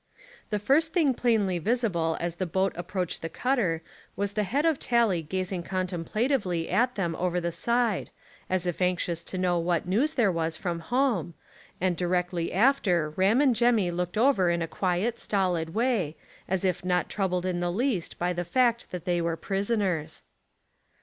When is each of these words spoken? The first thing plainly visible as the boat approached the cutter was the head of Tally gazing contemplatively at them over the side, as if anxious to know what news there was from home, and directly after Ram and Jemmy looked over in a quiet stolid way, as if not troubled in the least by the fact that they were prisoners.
The 0.49 0.57
first 0.57 0.93
thing 0.93 1.13
plainly 1.13 1.59
visible 1.59 2.17
as 2.19 2.37
the 2.37 2.47
boat 2.47 2.73
approached 2.75 3.21
the 3.21 3.29
cutter 3.29 3.83
was 4.15 4.33
the 4.33 4.45
head 4.49 4.65
of 4.65 4.79
Tally 4.79 5.21
gazing 5.21 5.61
contemplatively 5.61 6.71
at 6.71 6.95
them 6.95 7.15
over 7.17 7.39
the 7.39 7.51
side, 7.51 8.09
as 8.49 8.65
if 8.65 8.81
anxious 8.81 9.23
to 9.25 9.37
know 9.37 9.59
what 9.59 9.87
news 9.87 10.15
there 10.15 10.31
was 10.31 10.57
from 10.57 10.79
home, 10.79 11.35
and 11.79 11.95
directly 11.95 12.51
after 12.51 13.11
Ram 13.11 13.41
and 13.41 13.55
Jemmy 13.55 13.91
looked 13.91 14.17
over 14.17 14.49
in 14.49 14.63
a 14.63 14.67
quiet 14.67 15.19
stolid 15.19 15.75
way, 15.75 16.15
as 16.47 16.65
if 16.65 16.83
not 16.83 17.07
troubled 17.07 17.45
in 17.45 17.59
the 17.59 17.71
least 17.71 18.17
by 18.17 18.33
the 18.33 18.43
fact 18.43 18.89
that 18.89 19.05
they 19.05 19.21
were 19.21 19.37
prisoners. 19.37 20.23